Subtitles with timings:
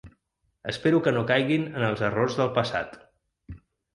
[0.71, 2.97] Espero que no caiguin en els errors del passat.